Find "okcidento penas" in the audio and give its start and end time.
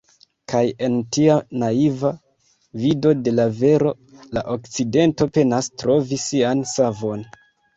4.57-5.71